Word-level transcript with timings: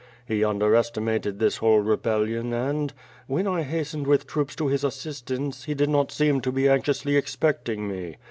He 0.27 0.43
underestimated 0.43 1.37
this 1.37 1.57
whole 1.57 1.77
rebellion 1.79 2.53
and, 2.53 2.91
when 3.27 3.45
1 3.47 3.61
hastened 3.65 4.07
with 4.07 4.25
troops 4.25 4.55
to 4.55 4.65
his 4.67 4.83
assistance, 4.83 5.65
he 5.65 5.75
did 5.75 5.89
not 5.91 6.11
seem 6.11 6.41
to 6.41 6.51
be 6.51 6.67
anxiously 6.67 7.15
expecting 7.15 7.87
me. 7.87 8.15